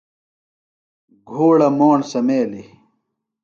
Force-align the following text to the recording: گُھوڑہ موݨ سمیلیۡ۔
گُھوڑہ 1.29 1.69
موݨ 1.77 1.97
سمیلیۡ۔ 2.11 2.67